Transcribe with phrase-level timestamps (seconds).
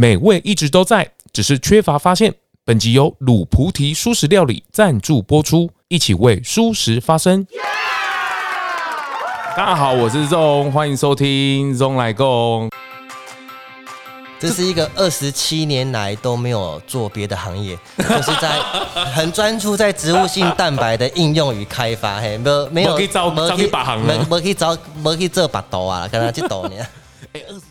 [0.00, 2.32] 美味一直都在，只是缺乏发现。
[2.64, 7.44] 本集由鲁菩提蔬食料理赞助播出，一起为蔬食发声。
[9.56, 12.70] 大家好，我是 ZONG，欢迎收听 ZONG 咙来共。
[14.38, 18.60] 这是一个二十七年来都没有做别的行业，就是在
[19.12, 22.20] 很专注在植物性蛋白的应用与开发。
[22.20, 26.76] 嘿，没有没有，没去找没去把行，没没去找没去做把刀啊，刚刚去刀呢。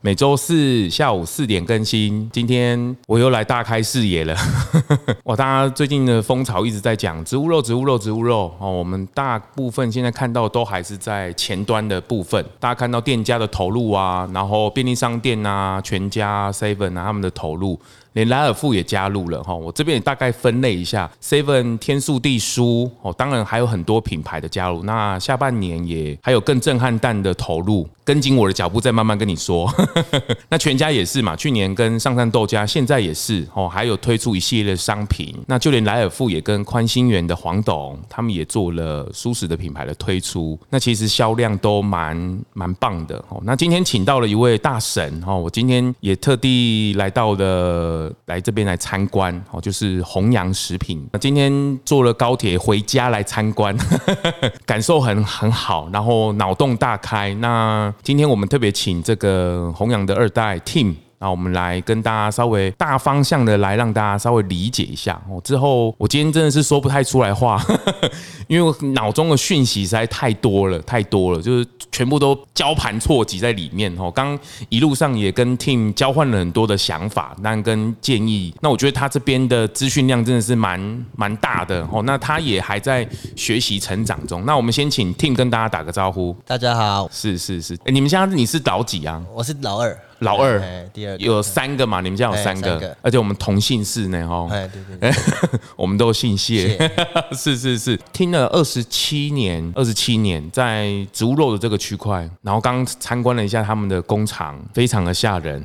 [0.00, 2.28] 每周四下午四点更新。
[2.32, 4.36] 今天我又来大开视野了。
[5.24, 8.70] 哇，大家最近的风潮一直在讲植物肉、植物肉、植物肉哦。
[8.70, 12.44] 我们大部分现在看到都还是在前端的部分。
[12.60, 17.80] 大家看到店家的投入啊，然后便利商店啊、全家、Seven 啊他们的投入。
[18.12, 24.82] 连莱尔富也加入了哈，我这边也大概分类一下，Seven 天素地舒哦，当然还有很多品牌的加入。
[24.84, 29.70] 那下半年也还有更震撼弹的投入，跟紧我的脚步再慢慢跟你说。
[30.48, 35.34] 那全家也是嘛，去年跟上善豆家，现在也是哦，还有推出一系列的商品。
[35.46, 40.58] 那就连莱尔富也跟宽心园的黄董，他们也做了舒适的品牌的推出。
[40.70, 43.40] 那其实销量都蛮蛮棒的哦。
[43.44, 48.12] 那今天请到了一位大神哦，我今天也特地来到了。
[48.26, 51.06] 来这边来参观哦，就是弘洋食品。
[51.12, 53.76] 那今天坐了高铁回家来参观，
[54.66, 57.32] 感受很很好，然后脑洞大开。
[57.34, 61.05] 那今天我们特别请这个弘扬的二代 Team。
[61.18, 65.40] 那我们来跟大家稍微大方向的来让大家稍微理解一下哦。
[65.42, 67.62] 之后我今天真的是说不太出来话，
[68.48, 74.10] 因为我脑中的讯息实在太多了，太多了，就是全部都交盘错击在里面哦。
[74.10, 78.54] 刚一路上也跟 Tim 交换了很多的想法，那跟建议。
[78.60, 82.02] 那我觉得他这边的资讯量真的是蛮蛮大的哦。
[82.04, 84.44] 那他也还在学习成长中。
[84.44, 86.36] 那我们先请 Tim 跟大家打个招呼。
[86.46, 89.22] 大家好，是是是，欸，你们家你是老几啊？
[89.34, 89.98] 我是老二。
[90.20, 90.60] 老二，
[90.92, 92.00] 第二有三个嘛？
[92.00, 94.48] 你们家有三个，而且我们同姓氏呢，哈。
[94.50, 95.22] 哎，对对对，
[95.76, 96.76] 我们都姓谢。
[97.36, 105.64] 是是是，听了二十七年，二十七年在植物肉的这个区块，然后刚参观了一下他们的工厂，非常的吓人。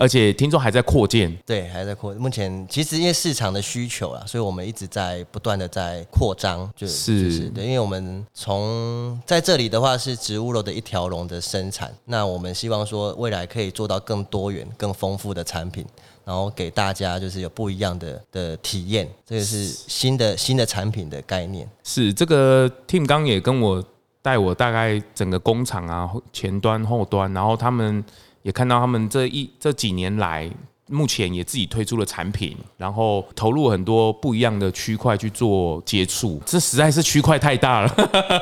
[0.00, 2.14] 而且听众还在扩建，对，还在扩。
[2.14, 15.84] 目前其实因为市场的需求啊，所以我们一直在不断的在扩张，就是，就是对，因为我们从在这里的话是植物肉的一条龙的生产，那我们希望说未来可以做到更多元、更丰富的产品，
[16.24, 19.06] 然后给大家就是有不一样的的体验。
[19.26, 21.68] 这个是新的新的产品的概念。
[21.84, 23.84] 是这个 Tim 刚也跟我
[24.22, 28.02] 带我大概整个工厂啊，前端、后端，然后他们。
[28.42, 30.50] 也看到他们这一这几年来，
[30.88, 37.94] 目前也自己推出了产品，然后投入很多不一样的区块去做接触，这实在是区块太大了。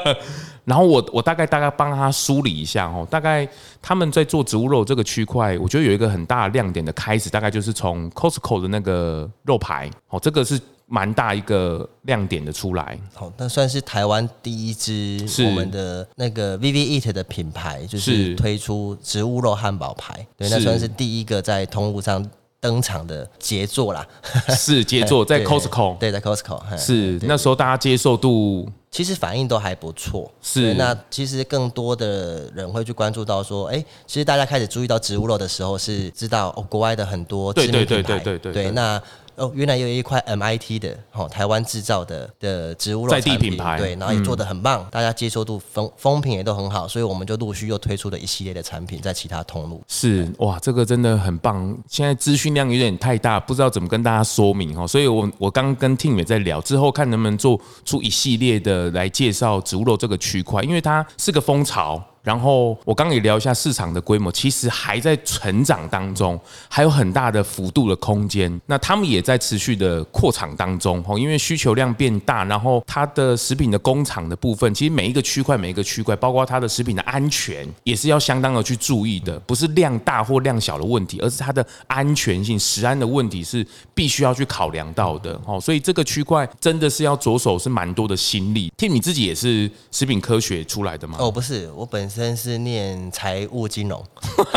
[0.64, 3.48] 然后我我大概大概帮他梳理一下哦，大概
[3.80, 10.60] 他们在做植物肉这个区块，我觉得有一个很大的亮点的开始，大概就是从 Costco 的那个肉排哦，这个是。
[10.88, 18.34] 蛮大一个亮点的出来，好，那算是台湾第一支我们的那个 Eat 的品牌，就是。
[18.38, 22.24] 推出植物肉汉堡排，对，那算是第一个在通路上
[22.60, 24.06] 登场的杰作啦。
[24.50, 30.30] 是 杰作，在 Costco，对，在 Costco，是那时候大家接受度其实反应都还不错。
[30.40, 39.02] 是，那其实更多的人会去关注到说，哎，其实大家开始注意到植物肉的时候，是知道哦，国外的很多知名品牌，对对对对对对，对，那。
[39.38, 49.82] 哦，原来有一块 MIT 的哦，台湾制造的的植物肉在地品牌，对，然后也做的很棒，嗯、大家接受度风风评也都很好，所以我们就陆续又推出了一系列的产品在其他通路。
[49.88, 51.76] 是哇，这个真的很棒。
[51.88, 62.02] 现在资讯量有点太大，不知道怎么跟大家说明哦，所以我我刚跟 Tim 也在聊，之后看能不能做出一系列的来介绍植物肉这个区块，因为它是个风潮。
[62.28, 68.60] 然后我刚也聊一下市场的规模，其实还在成长当中，还有很大的幅度的空间。
[68.66, 85.40] 那他们也在持续的扩厂当中，哦因为需求量变大，然后它的食品的工厂的部分，其实每一个区块每一个区块，包括它的食品的安全，也是要相当的去注意的，不是量大或量小的问题，而是它的安全性、食安的问题是必须要去考量到的。
[85.46, 88.70] 哦，所以这个区块真的是要着手是蛮多的心力。
[88.76, 91.16] Tim 你自己也是食品科学出来的吗？
[91.18, 92.17] 哦，不是，我本身。
[92.18, 94.04] 真是念财务金融，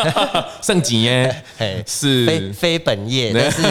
[0.62, 1.44] 圣级耶，
[1.86, 2.26] 是。
[2.26, 3.62] 非非本业， 但是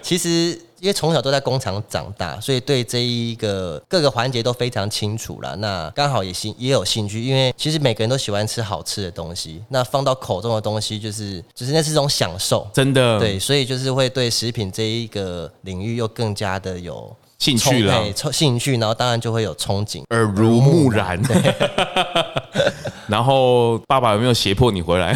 [0.00, 5.54] 其实因为从小都在工厂长大，所以对这一个各个环节都非常清楚了。
[5.56, 13.18] 那刚好也兴也有兴趣，因为其实每个人都喜欢吃好吃的东西，那放到口中的东西就是就是那是一种享受，真的。
[13.18, 18.02] 对，所以就是会对食品这一个领域又更加的有兴趣了，
[18.32, 21.20] 兴趣，然后当然就会有憧憬，耳濡目染。
[23.10, 25.12] 然后爸爸有没有胁迫你回来？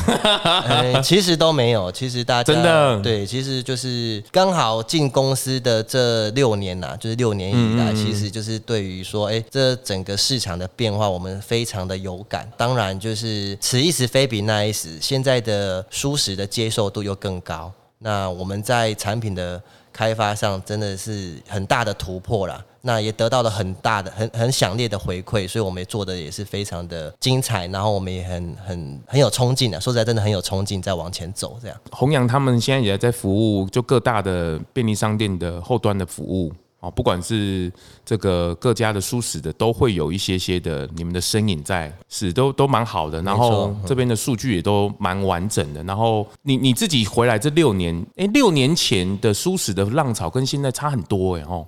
[0.67, 12.51] 欸、 其实都没有，其实大家真的对，其实就是刚好进公司的这六年呐、啊，就是六年以来，嗯嗯嗯其实就是对于说，哎、欸，这整个市场的变化，我们非常的有感。
[12.57, 17.73] 当然，就是此一时非彼那一时，现在的舒适的接受度又更高。
[17.99, 19.63] 那我们在产品的
[19.95, 29.81] 开发上真的是很大的突破啦，那也得到了很大的、很很强烈的回馈，所以我们也做的也是非常的精彩，然后我们也很很很有冲劲的！
[29.81, 31.77] 说实在，真的很有冲劲，在往前走这样。
[31.93, 36.53] 弘扬他们现在也在服务，就各大的便利商店的后端的服务。
[36.85, 37.73] 哦，不管是
[38.05, 43.23] 这个各家的书史的，都会有一些些的你们的身影在，是都都蛮好的。
[43.23, 45.83] 然后这边的数据也都蛮完整的。
[45.85, 51.67] 然后你你自己回来这六年，哎，六年前的书史的浪潮跟现在差很多哎哦。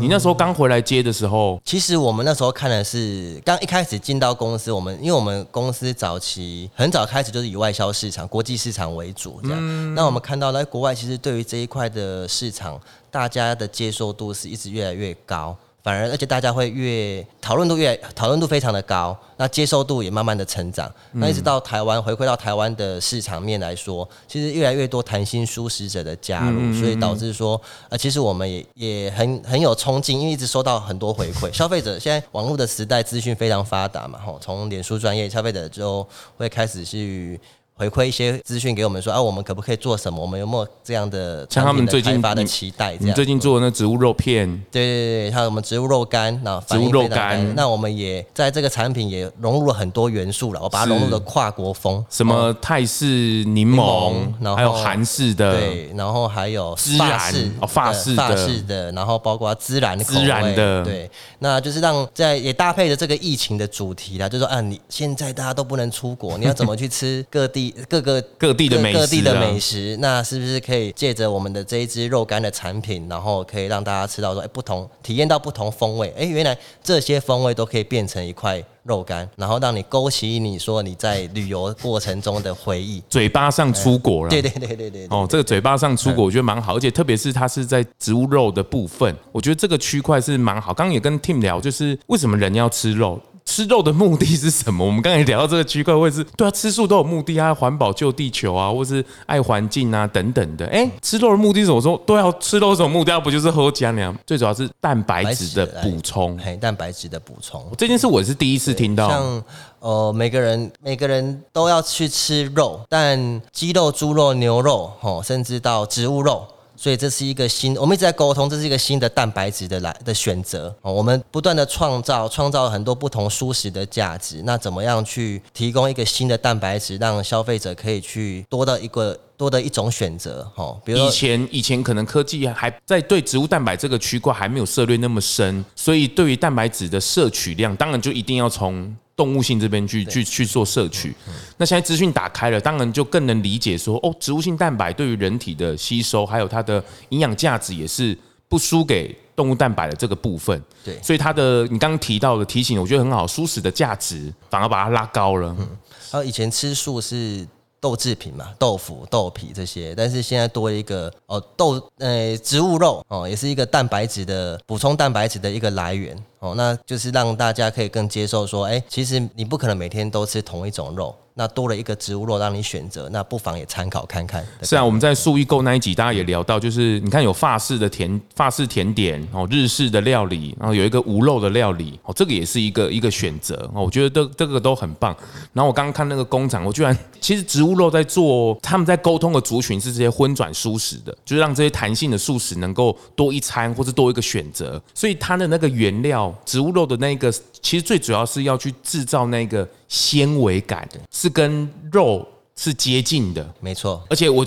[0.00, 9.94] 你那时候刚回来接的时候，其实我们那时候看的是刚一开始进到公司，我们因为我们公司早期很早开始就是以外销市场、国际市场为主这样。
[9.94, 12.80] 那我们看到在国外，其实对于这一块的市场。
[13.14, 20.90] 大家的接受度是一直越来越高，反而而且大家会越讨论度越讨论度非常的高，那接受度也慢慢的成长。
[21.12, 27.60] 那一直到台湾回馈到台湾的市场面来说，其实越来越多谈心蔬食者的加入，所以导致说，
[27.90, 31.52] 呃，其实我们也也很很有冲劲，因为一直收到很多回馈。
[31.52, 36.04] 消费者现在网络的时代，资讯非常发达嘛，吼，从脸书专业，消费者就
[36.38, 37.38] 会开始去。
[37.76, 40.20] 回馈一些资讯给我们说啊，我们可不可以做什么？
[40.20, 42.96] 我们有没有这样的像他们最近发的期待？
[43.00, 50.60] 你最近做的那植物肉片，对对对，还有我们植物肉干，那植物肉干，那我们也在这个产品也融入了很多元素了。
[50.62, 53.06] 我把它融入了跨国风，什么泰式
[53.44, 61.10] 柠檬，然后还有韩式的，对，然后还有孜然哦，法式法式的，然后包括孜然的孜然的，对，
[61.40, 68.24] 那就是让在也搭配着这个疫情的主题啦，就是说啊，你现在大家都不能出国，你要怎么去吃各地各个。
[68.38, 90.74] 各地的美食，各地的美食，那是不是可以借着我们的这一支肉干的产品，然后可以让大家吃到说，哎，不同体验到不同风味，哎，原来这些风味都可以变成一块肉干，然后让你勾起你说你在旅游过程中的回忆，嘴巴上出果了，对对对对对对，哦，这个嘴巴上出果，我觉得蛮好，而且特别是它是在植物肉的部分，我觉得这个区块是蛮好。
[90.74, 93.18] 刚刚也跟 Tim 聊，就是为什么人要吃肉？
[93.44, 94.84] 吃肉的目的是什么？
[94.84, 100.66] 我们刚才聊到这个区块，会是对啊，吃素都有目的啊，环保救地球啊，或是爱环境啊等等的。
[100.66, 101.76] 哎、欸，吃肉的目的是什么？
[101.76, 103.20] 我说对啊，吃肉什么目的？
[103.20, 104.16] 不就是喝加粮？
[104.26, 107.64] 最主要是蛋白质的补充，嘿，蛋白质的补充。
[107.76, 109.08] 这件事我是第一次听到。
[109.08, 109.42] 像
[109.80, 116.46] 呃，每个人每个人都要去吃肉，但鸡肉、猪肉、牛肉，哦，甚至到植物肉。
[116.84, 120.76] 所以这是一个新，我们一直在沟通，这是一个新的蛋白质的来的选择。
[120.82, 124.42] 我们不断的创造，创造很多不同舒适的价值。
[124.44, 130.46] 那怎么样去提供一个新的蛋白质，让消费者可以去多的一个多的一种选择？
[130.56, 138.94] 哦，比如以前以前可能科技还在对植物蛋白这个区块还没有涉猎那么深，所以对于蛋白质的摄取量，当然就一定要从。
[139.16, 141.14] 动物性这边去去去做摄取，
[141.56, 148.16] 那现在资讯打开了，当然就更能理解说，哦，植物性蛋白对于人体的吸收，还有它的营养价值也是
[148.48, 150.60] 不输给动物蛋白的这个部分。
[150.84, 155.54] 对，所以它的你刚刚提到的提醒，我觉得很好，蔬食的价值反而把它拉高了。
[155.58, 155.68] 嗯，
[156.10, 157.46] 还有以前吃素是。
[157.84, 171.14] 豆制品嘛，豆腐、豆皮这些，但是现在多一个哦，豆呃植物肉哦，也是一个蛋白质的补充蛋白质的一个来源哦，那就是让大家可以更接受说，哎，其实你不可能每天都吃同一种肉。
[171.36, 174.46] 那多了一个植物肉让你选择，那不妨也参考看看。
[174.62, 183.82] 是啊，我们在素易购那一集，大家也聊到，就是你看有法式的甜法式甜点哦，日式的料理，然后有一个无肉的料理哦，这个也是一个一个选择哦。
[183.82, 185.14] 我觉得这这个都很棒。
[185.52, 194.80] 然后我刚刚看那个工厂，我居然其实植物肉在做，他们在沟通的族群是这些荤转素食的，就是让这些弹性的素食能够多一餐或者多一个选择。
[194.94, 197.32] 所以它的那个原料植物肉的那个，
[197.64, 199.68] 其实最主要是要去制造那个。
[199.86, 204.02] 纤维感的是跟肉是接近的，没错。
[204.10, 204.44] 而且我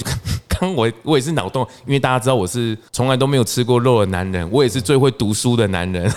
[0.49, 6.11] 刚我我也是脑洞，因为大家知道我是从来都没有吃过肉的男人，我也是最会读书的男人，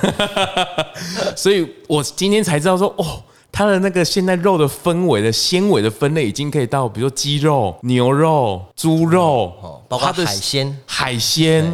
[1.36, 11.64] 所以我今天才知道说，哦，它的那个现在肉的分围的纤维的分类已经可以到，比如说鸡肉、牛肉、猪肉，哦，包括海鲜、海鲜，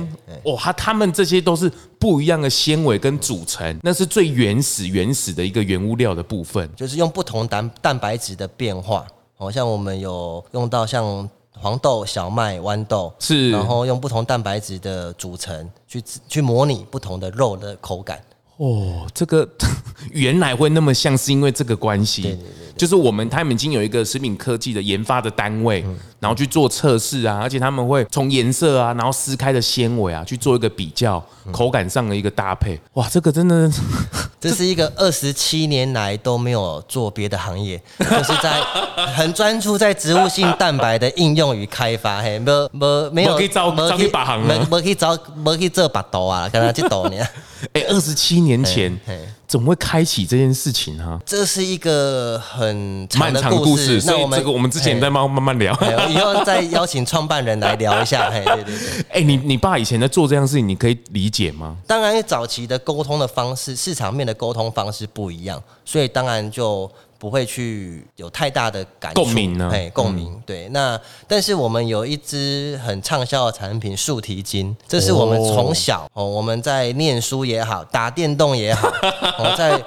[0.44, 1.70] 哦，它它们这些都是。
[1.98, 11.28] 不一样的纤维跟组成，那是最原始原始的一个原物料的部分，就是用不同蛋蛋白质的变化，好像我们有用到像
[11.58, 18.20] 黄豆、小麦、豌豆，是，然后用不同蛋白质的组成去去模拟不同的肉的口感。
[18.56, 19.48] 哦，这个
[20.12, 22.38] 原来会那么像，是因为这个关系。
[22.76, 25.82] 就是我们他们已经有一个食品科技的研发的单位，
[26.26, 32.76] 然后去做测试啊，而且他们会从颜色啊，然后撕开的纤维啊，去做一个比较，口感上的一个搭配。
[32.94, 33.70] 哇，这个真的，
[34.40, 38.60] 这是一个二十七年来都没有做别的行业，就是在
[39.14, 42.20] 很专注在植物性蛋白的应用与开发。
[42.20, 47.16] 嘿，没没没有，可以招招去把行没，没可以找，没可以做把刀啊，刚刚去刀呢。
[47.72, 48.98] 哎，二十七年前。
[49.46, 51.20] 怎么会开启这件事情啊？
[51.24, 55.72] 这是一个很漫长的故事，那我们这个我们之前再慢慢慢聊，
[56.10, 58.30] 以后再邀请创办人来聊一下。
[58.30, 59.04] 嘿，对对对。
[59.10, 61.76] 哎，你你爸以前在做这样事情，你可以理解吗？
[61.86, 66.90] 当然，早期的沟通的方式，市场面的沟通方式不一样，所以当然就。
[67.26, 69.68] 不会去有太大的感共鸣呢？
[69.72, 70.40] 哎，共鸣。
[70.46, 78.86] 对，那但是我们有一支很畅销的产品——树提筋，这是我们从小哦，我们在念书也好，打电动也好，
[79.38, 79.82] 哦，在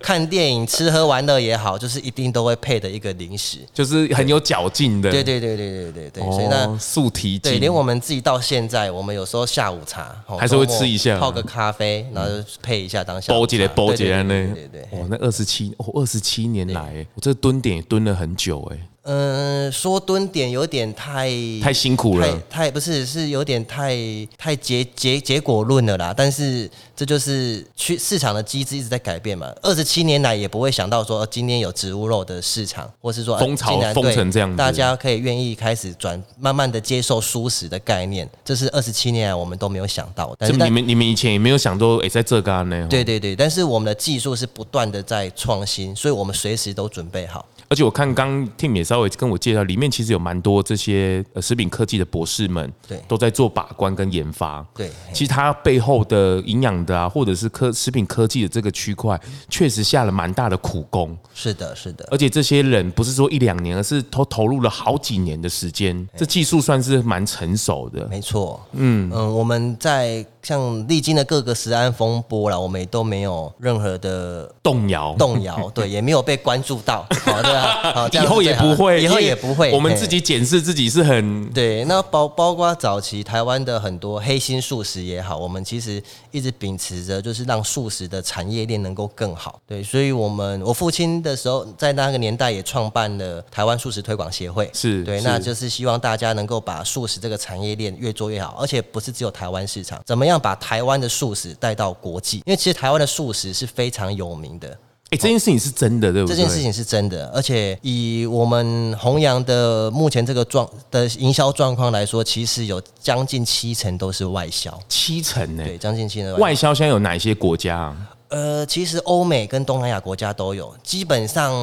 [0.00, 5.10] 看电影、吃喝玩乐也好，就是一定都会配的一个零食，就是很有嚼劲的。
[5.10, 6.22] 对对对对对对对。
[6.30, 13.32] 所以那树提筋，对，连我们自己到现在，我们有时候下午茶还是会吃一下，泡个咖啡，然后就配一下当下。
[13.32, 14.28] 包起来，包起来呢？
[14.54, 14.82] 对对对。
[14.92, 16.83] 哦，那二十七哦，二十七年来，
[17.14, 18.88] 我这蹲点也蹲了很久哎。
[19.04, 21.28] 嗯，说蹲点有点太
[21.62, 23.94] 太辛苦了，太不是是有点太
[24.38, 26.14] 太结结结果论了啦。
[26.16, 29.52] 但是这就是去市场的机制一直在改变嘛。
[29.60, 38.26] 二十七年来也不会想到说今天有植物肉的市场，或是说风潮风成这样，大家可以愿意开始转，慢慢的接受蔬食的概念。
[38.42, 40.36] 这是二十七年来我们都没有想到的。
[40.38, 42.86] 但是你们你们以前也没有想过哎，在这干呢？
[42.88, 47.44] 对对对，但是我们的技术是不断的在创新，所以我们随时都准备好。
[47.74, 54.64] 而且我看刚 Tim 也稍微跟我介绍，里面其实有蛮多这些呃食品科技的博士们，对，都在做把关跟研发。
[54.76, 61.18] 对，其实它背后的营养的啊，或者是科食品科技的这个区块，确实下了蛮大的苦功。
[61.34, 62.06] 是的，是的。
[62.12, 68.06] 而且这些人不是说一两年，而是投投入了好几年的时间，这技术算是蛮成熟的。
[68.06, 70.24] 没错，嗯嗯，我们在。
[70.44, 81.84] 像历经了各个食安风波了，我们也都没有任何的动摇，动摇， 对，也没有被关注到， 好，对啊，好，以后也不会，以后也不会，我们自己检视自己是很对。
[81.86, 100.33] 那包包括早期台湾的很多黑心素食也好，我们其实一直秉持着就是让素食的产业链能够更好，对，所以我们我父亲的时候在那个年代也创办了台湾素食推广协会，是对，那就是希望大家能够把素食这个产业链越做越好，而且不是只有台湾市场，怎么样？
[100.40, 104.68] 把台湾的素食带到国际，因为其实台湾的素食是非常有名的。
[105.10, 106.34] 哎，这件事情是真的，对不对？
[106.34, 114.76] 这件事情是真的，而且以我们弘扬的目前这个状的营销状况来说，其实有将近七成都是外销。
[114.88, 115.62] 七成呢？
[115.62, 116.74] 对，将近七成外销。
[116.74, 117.96] 现在有哪些国家啊？
[118.28, 121.54] 呃，其实欧美跟东南亚国家都有，基本上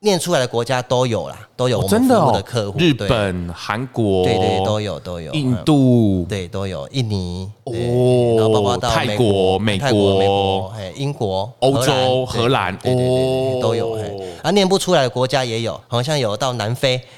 [0.00, 2.78] 念出来的国家都有啦，都有我们服务的客户。
[2.78, 5.32] 日本、韩国，对对都有都有。
[5.32, 6.86] 印度，对都有。
[6.92, 7.72] 印尼，哦，
[8.36, 13.98] 然后包括到泰国、美国、英国、欧洲、荷兰，哦，都有。
[14.42, 17.00] 啊，念不出来的国家也有，好像有到南非。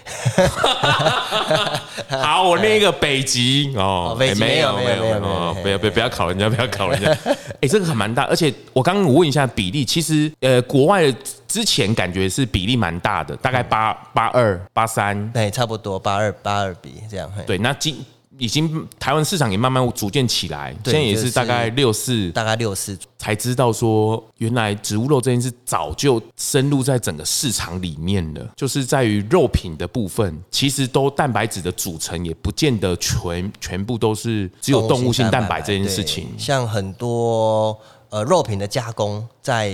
[2.22, 7.10] 好，我念一个北极哦，北极没有没有没有没有，不要不要不要考人家，不要考人家。
[7.60, 8.86] 哎，这个还蛮大，而且我。
[8.86, 11.12] 刚刚我问一下比例，其实呃，国外的
[11.48, 17.28] 之前感觉是比例蛮大的，大概八八二八三，对，差不多八二八二比这样。
[17.44, 17.96] 对，那今
[18.38, 37.78] 已经台湾市场也慢慢逐渐起来，现在也是大概六四，大概六四，才知道说原来植物肉这件事早就深入在整个市场里面了，就是在于肉品的部分，其实都蛋白质的组成也不见得全全部都是只有动物性蛋白这件事情，像很多。
[38.08, 39.68] 呃，肉品的加工在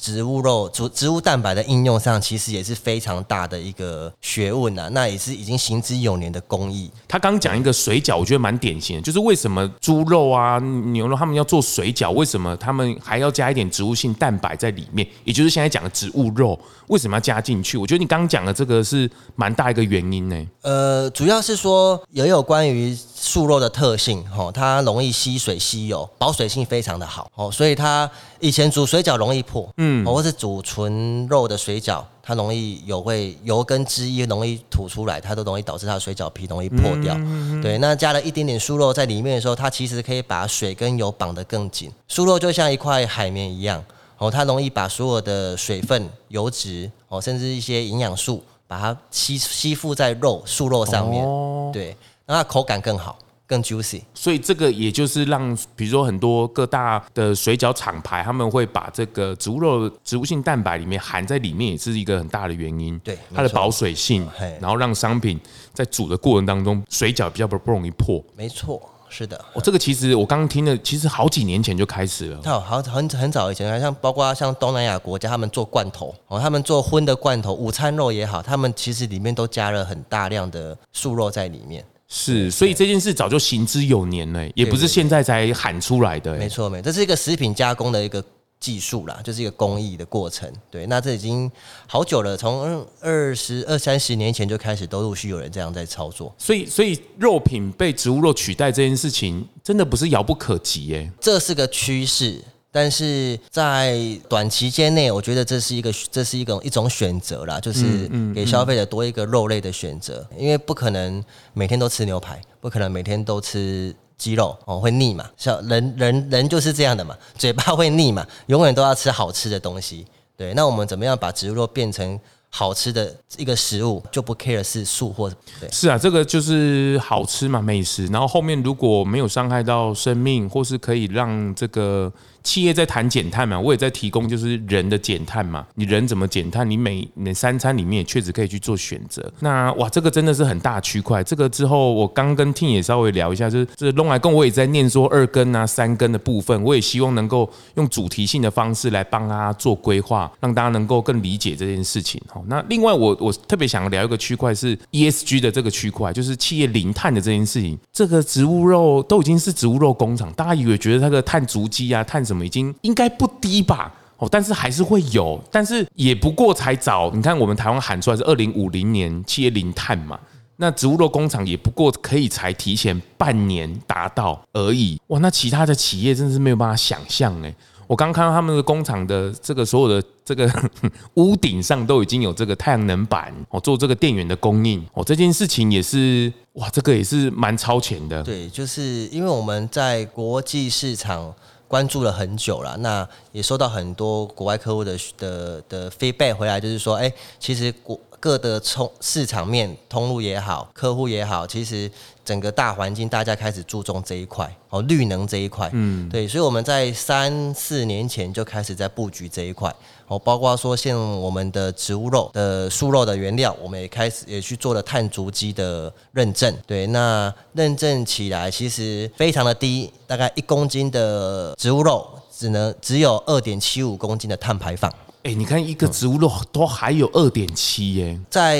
[0.00, 4.88] 植物肉、植植物蛋白的应用上，其实也是非常大的一个学问呐。
[4.92, 6.90] 那也是已经行之有年的工艺。
[7.06, 15.06] 他刚讲一个水饺，我觉得蛮典型的，就是为什么猪肉啊、牛肉他们要做水饺，为什么他们还要加一点植物性蛋白在里面？
[15.24, 16.58] 也就是现在讲的植物肉，
[16.90, 17.78] 为什么要加进去？
[17.78, 20.46] 我觉得你刚刚讲的这个是蛮大一个原因呢。
[20.62, 22.96] 呃，主要是说也有关于。
[23.22, 37.14] 素肉的特性，吼，它容易吸水吸油，保水性非常的好，哦，所以它以前煮水饺容易破，嗯，或是煮纯肉的水饺，它容易有会油跟汁液容易吐出来，它都容易导致它的水饺皮容易破掉。
[37.62, 41.92] 对，那加了一点点素肉在里面的时候，它其实可以把水跟油绑得更紧。
[42.08, 43.84] 素肉就像一块海绵一样，
[44.20, 51.26] 哦，它容易把所有的水分、油脂，哦，甚至一些营养素，把它吸吸附在肉素肉上面，
[51.72, 51.96] 对。
[52.26, 54.02] 让它口感更好，更 juicy。
[54.14, 62.96] 所以这个也就是让，比如说很多各大的水饺厂牌，他们会把这个植物肉、植物性蛋白里面含在里面，也是一个很大的原因。
[63.00, 64.28] 对，它的保水性，
[64.60, 65.40] 然后让商品
[65.72, 68.22] 在煮的过程当中，水饺比较不不容易破。
[68.36, 68.80] 没错。
[69.10, 72.40] 是的，我、哦、这个其实我刚刚听的，其实好几年前就开始了。
[72.44, 81.84] 好，好很很早以前，像包括像东南亚国家，他们做罐头哦，他们做荤的罐头，午餐肉也好，他们其实里面都加了很大量的素肉在里面。
[82.08, 86.36] 是，所以这件事早就行之有年了，也不是现在才喊出来的。
[86.36, 88.24] 没错，没错，这是一个食品加工的一个。
[88.60, 90.52] 技术啦，就是一个工艺的过程。
[90.70, 91.50] 对，那这已经
[91.86, 96.32] 好久了，从二十二三十年前就开始，都陆续有人这样在操作。
[96.36, 101.10] 所以，所以肉品被植物肉取代这件事情，真的不是遥不可及耶。
[101.18, 102.38] 这是个趋势，
[102.70, 103.98] 但是在
[104.28, 111.24] 短期间内，我觉得这是一个，这是一个一种选择啦，就是给消费者多一个肉类的选择，因为不可能
[111.54, 113.94] 每天都吃牛排，不可能每天都吃。
[114.20, 115.24] 肌肉哦，会腻嘛？
[115.36, 120.06] 像人人人就是这样的嘛，嘴巴会腻嘛，永远都要吃好吃的东西。
[120.36, 125.70] 对，那我们怎么样把植物肉变成好吃的一个食物，就不 care 是素或对？
[125.72, 128.06] 是啊，这个就是好吃嘛，美食。
[128.08, 132.12] 然后后面如果没有伤害到生命，或是可以让这个。
[132.42, 135.66] 企业在谈减碳嘛，我也在提供就是人的减碳嘛。
[135.74, 136.68] 你人怎么减碳？
[136.68, 139.30] 你每每三餐里面也确实可以去做选择。
[139.40, 141.22] 那哇，这个真的是很大区块。
[141.22, 152.18] 这个之后我刚跟 Tim 也稍微聊一下，就是这龙来共我也在念说二根啊三根的部分，我也希望能够用主题性的方式来帮大家做规划，让大家能够更理解这件事情。
[152.28, 157.78] 好，那另外我我特别想聊一个区块是 ESG 的这个区块，就是企业零碳的这件事情。
[157.92, 162.24] 这个植物肉都已经是植物肉工厂，大家以为觉得那个碳足迹啊碳。
[162.30, 163.92] 怎么已经应该不低吧？
[164.18, 167.10] 哦，但是还是会有，但是也不过才早。
[167.12, 170.16] 你看，我们台湾喊出来是二零五零年企业零碳嘛，
[170.56, 175.00] 那植物肉工厂也不过可以才提前半年达到而已。
[175.08, 177.52] 哇，那其他的企业真的是没有办法想象哎。
[177.86, 180.48] 我刚看到他们的工厂的这个所有的这个
[181.14, 188.22] 屋顶上都已经有这个太阳能板哦，做这个电源的供应哦，这件事情也是哇，这个也是蛮超前的。
[188.22, 191.34] 对，就是因为我们在国际市场。
[191.70, 201.88] 关注了很久了，那也收到很多国外客户的的的 feedback 回来，就是说，哎，其实国各的通市场面通路也好，客户也好，其实
[202.30, 209.74] 整个大环境大家开始注重这一块哦，绿能这一块，嗯，对，所以我们在三四年前就开始在布局这一块。
[210.06, 216.56] 哦，包括说像我们的植物肉的素肉的原料，我们也开始也去做了碳足迹的认证。
[216.68, 224.88] 对，那认证起来其实非常的低，大概一公斤的植物肉只能只有二点七五公斤的碳排放。
[225.22, 228.58] 哎，你看一个植物肉都还有二点七耶，在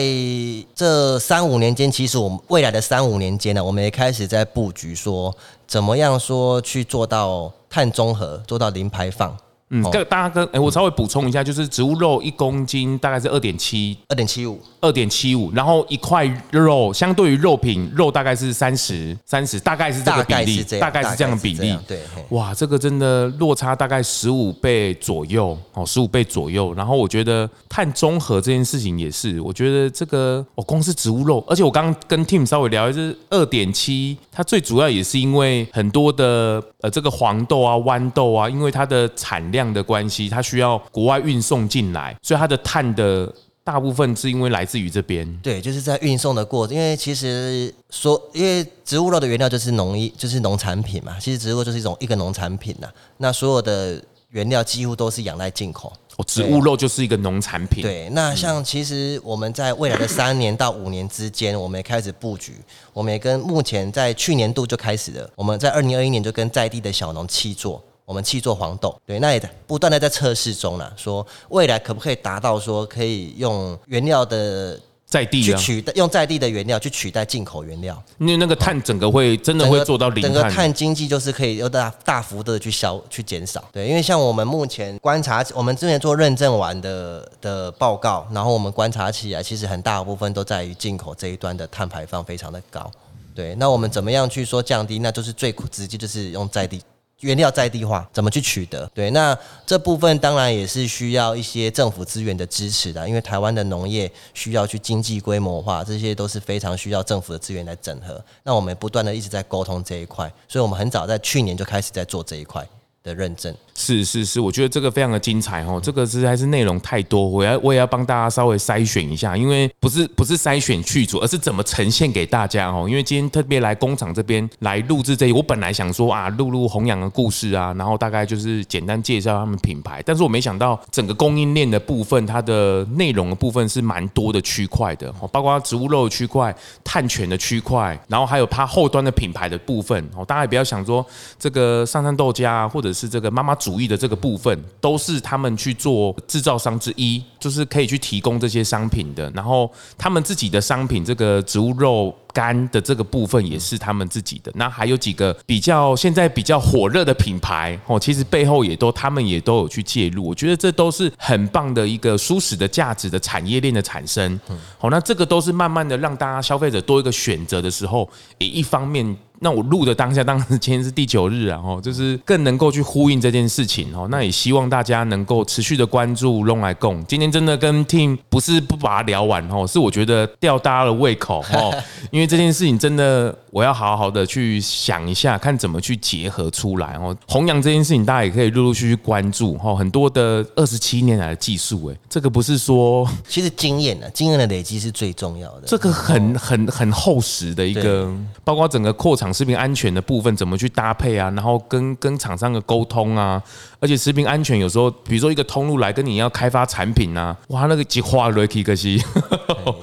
[0.75, 5.35] 这三五年间，其实我们未来的三五年间呢，我们也开始在布局说，
[5.66, 9.35] 怎么样说去做到碳中和，做到零排放。
[9.73, 21.79] 嗯，跟大家跟哎，我稍微补充一下，就是植物肉一公斤大概是二点七，二点七五，二点七五，然后一块肉相对于肉品肉大概是三十，三十大概是这个比例，大概是这样的比例。
[21.87, 26.75] 对，哇，这个真的落差大概十五倍左右，哦，十五倍左右。
[26.75, 39.60] 然后我觉得碳中和这件事情也是，我觉得这个哦，光是植物肉，而且我刚刚跟 Tim 稍微聊，就是二点七，它最主要也是因为很多的呃这个黄豆啊、豌豆啊，因为它的产量。
[39.61, 43.31] 这样的关系，它需要国外运送进来，所以它的碳的
[43.62, 45.31] 大部分是因为来自于这边。
[45.42, 51.14] 对，就是在运送的过程，因为其实说，因为植物肉的原料就是农业，就是农产品嘛。
[51.20, 52.88] 其实植物就是一种一个农产品呐。
[53.18, 55.92] 那所有的原料几乎都是仰赖进口。
[56.16, 57.83] 哦，植物肉就是一个农产品。
[57.83, 62.55] 对，那像其实我们在未来的三年到五年之间，我们也开始布局，
[62.94, 67.85] 我们也跟目前在去年度就开始了，我们在二零二一年就跟在地的小农契作。
[68.11, 70.92] 我们去做黄豆，对，那也不断的在测试中了。
[70.96, 83.64] 说未来可不可以达到说可以用原料的在地去取代，用在地的原料去取代进口原料，因为那个碳整个会真的会做到零碳，整个碳经济就是可以有大大幅度的去消去减少。
[83.70, 92.90] 对，因为像我们目前观察，我们之前做认证完的的报告，然后我们观察起来，其实很大部分都在于进口这一端的碳排放非常的高。
[93.37, 94.99] 对，那我们怎么样去说降低？
[94.99, 96.83] 那就是最直接就是用在地。
[97.21, 98.91] 原料在地化怎么去取得？
[98.95, 108.23] 对，那这部分当然也是需要一些政府资源的支持的，因为台湾的农业需要去经济规模化，这些都是非常需要政府的资源来整合。
[108.43, 112.67] 那我们不断的一直在沟通这一块，所以我们很早在去年就开始在做这一块。
[113.03, 113.55] 的认证。
[113.75, 122.87] 是是是，我觉得这个非常的精彩哦，这个实在是内容太多，我要我也要帮大家稍微筛选一下，因为不是不是筛选剧组，而是怎么呈现给大家哦。
[122.87, 140.23] 因为今天特别来工厂这边来录制这一，我本来想说啊，录录弘扬的故事啊，然后大概就是简单介绍他们品牌，但是我没想到整个供应链的部分，它的内容的部分是蛮多的区块的哦，包括植物肉的区块、碳权的区块，然后还有它后端的品牌的部分哦。
[140.23, 141.05] 大家也不要想说
[141.39, 144.50] 这个上山豆家或者是这个妈妈主义的这个部分。
[144.81, 149.31] 都是他们去做制造商之一，就是可以去提供这些商品的。
[149.35, 154.50] 然后他们自己的商品，这个植物肉干的这个部分也是他们自己的。
[154.55, 160.26] 那还有几个比较现在比较火热的品牌哦，其实背后也都他们也都有去介入。
[160.26, 164.38] 我觉得这都是很棒的一个舒适的价值的产业链的产生。
[164.79, 169.16] 好，那这个都是慢慢的让大家消费者多一个选择的时候，也一方面。
[169.42, 174.07] 那我录的当下，当然今天是第九日啊，哦，就是更能够去呼应这件事情哦。
[174.11, 177.03] 那也希望大家能够持续的关注龙来共。
[177.07, 181.74] 今天真的跟 Team 不是不把它聊完哦，是我觉得吊大家的胃口哦，
[182.12, 187.16] 因为这件事情真的我要好好的去想一下，看怎么去结合出来哦。
[187.26, 189.74] 弘扬这件事情，大家也可以陆陆续续关注哦。
[189.74, 195.62] 很多的二十七年来的技术，哎，这个不是说， 其实经验呢，经验的累积是最重要的。
[195.64, 198.12] 这个很很很厚实的一个，
[198.44, 199.40] 包括整个扩厂。
[199.40, 201.31] 食品安全的部分怎么去搭配啊？
[201.31, 203.43] 然后跟跟厂商的沟通啊，
[203.79, 209.03] 而且食品安全有时候，比如说一个通路来跟你要开发产品啊，哇，那个几花瑞奇可惜，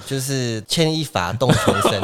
[0.06, 2.02] 就是牵一发动全身，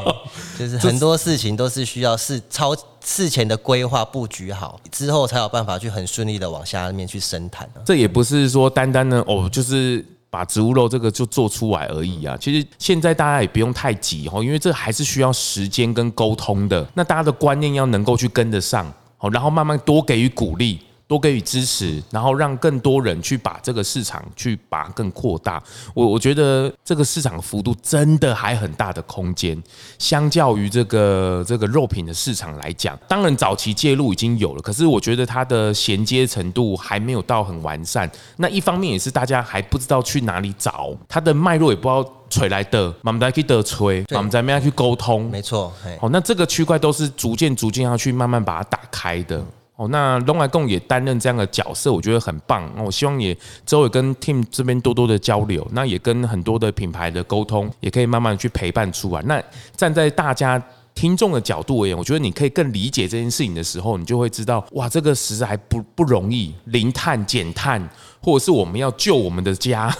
[0.58, 7.68] 就是很多事情都是需要事超事前的规划布局好之后，才有办法去很顺利的往下面去生产。
[7.84, 10.02] 这也不是说单单的哦，就是。
[10.34, 16.84] 把植物肉这个就做出来而已啊，其实现在大家也不用太急哦，因为这还是需要时间跟沟通的。
[16.94, 20.80] 那大家的观念要能够去跟得上，好，然后慢慢多给予鼓励。
[21.06, 25.62] 多给予支持，然后让更多人去把这个市场去把更扩大。
[25.92, 29.62] 我我觉得这个市场幅度真的还很大的空间，
[29.98, 38.10] 相较于这个这个肉品的市场来讲，当然早期介入已经有了，可是我觉得它的衔接程度还没有到很完善。
[38.38, 45.30] 那一方面也是大家还不知道去哪里找它的脉络，也不知道吹来的，我们再去得吹，我们再慢慢去沟通。
[45.30, 49.44] 没错，好，那这个区块都是逐渐逐渐要去慢慢把它打开的。
[49.76, 52.72] 哦，那龙来共也担任这样的角色，我觉得很棒。
[52.76, 59.22] 那我希望也之后也跟 team 这边多多的交流，那也跟很多的品牌的沟通，也可以慢慢去陪伴出来。
[59.22, 59.42] 那
[59.76, 60.62] 站在大家
[60.94, 67.88] 听众的角度而言，我觉得你可以更理解这件事情的时候，你就会知道，哇，这个实在还不不容易，零碳减碳。
[68.24, 69.94] 或者是我们要救我们的家，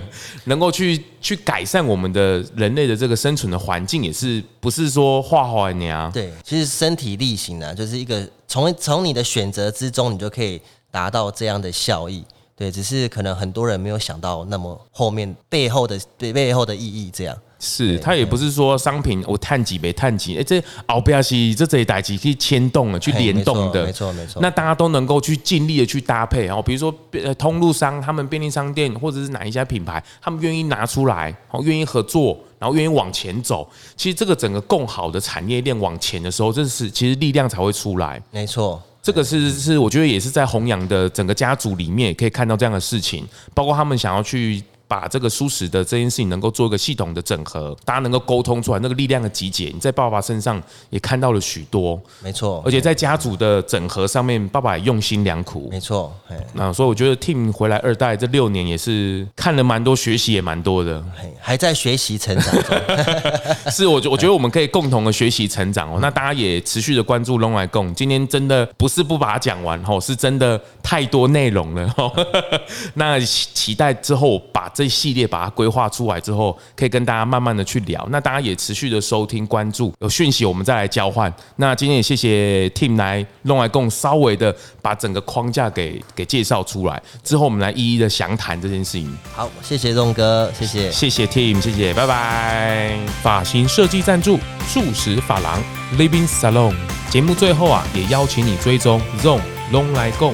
[0.44, 6.12] 能够去去改善我们的人类的这个生存的环境，也是不是说画画娘？
[6.12, 10.60] 对，其实身体力行呢，就是一个从从你的选择之中，你就可以
[10.90, 12.24] 达到这样的效益。
[12.56, 17.36] 对，只是可能很多人没有想到那么后面背后的对背后的意义这样。
[17.60, 24.42] 是，它也不是说商品我探几没探几，哎，这后边是这这一代机可以牵动的，去联动的，没错没错。
[24.42, 33.68] 那大家都能够去尽力的去搭配哦，比如说呃通路商，他们便利商店或者是哪一家品牌，他们愿意拿出来，哦，愿意合作，然后愿意往前走。
[33.96, 38.22] 其实这个整个更好的产业链往前的时候，这是其实力量才会出来。
[38.30, 44.62] 没错，这个是是我觉得也是在弘扬的整个家族里面也可以看到这样的事情，包括他们想要去。
[44.90, 52.60] 把这个舒适的这件事情能够做一个系统的整合，大家能够沟通出来那个力量的集结，你在爸爸身上也看到了许多，没错。
[52.66, 56.12] 而且在家族的整合上面，爸爸也用心良苦，没错。
[56.54, 61.00] 那所以我觉得 Tim 回来二代这六年也是看了蛮多，学习也蛮多的，
[61.40, 63.70] 还在学习成长中。
[63.70, 66.00] 是，我觉我觉得我们可以共同的学习成长哦。
[66.02, 71.94] 那大家也持续的关注咙来共，今天真的不是不把它讲完哦，是真的太多内容了。
[72.94, 74.68] 那期待之后把。
[74.80, 78.08] 这一系列把它规划出来之后，可以跟大家慢慢的去聊。
[78.10, 81.30] 那大家也持续的收听关注，有讯息我们再来交换。
[81.56, 89.14] 那今天也谢谢 Team 来弄来共，稍微的把整个框架给给介绍出来之后，我们来一一的详谈这件事情。
[89.34, 92.96] 好，谢谢咙哥，谢谢，谢谢 Team，谢谢，拜拜。
[93.22, 95.62] 发型设计赞助，素食发廊
[95.98, 96.74] Living Salon。
[97.10, 100.32] 节目最后啊，也邀请你追踪 ZONG 咙来共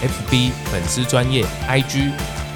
[0.00, 2.37] FB 粉丝专业 IG。